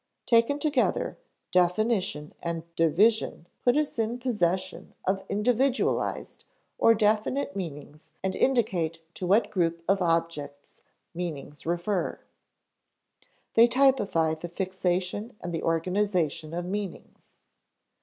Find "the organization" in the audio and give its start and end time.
15.53-16.51